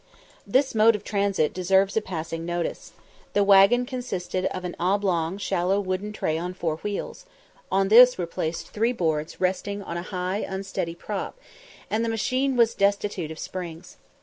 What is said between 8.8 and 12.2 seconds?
boards resting on high unsteady props, and the